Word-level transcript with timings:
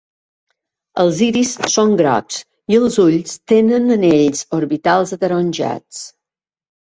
Els 1.01 1.19
iris 1.25 1.51
són 1.73 1.93
grocs 1.99 2.39
i 2.75 2.79
els 2.85 2.97
ulls 3.03 3.35
tenen 3.53 3.97
anells 3.97 4.41
orbitals 4.61 5.13
ataronjats. 5.19 6.03